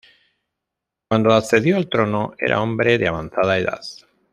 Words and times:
Cuando 1.07 1.31
accedió 1.31 1.77
al 1.77 1.87
trono, 1.87 2.33
era 2.39 2.59
hombre 2.63 2.97
de 2.97 3.07
avanzada 3.07 3.59
edad. 3.59 3.81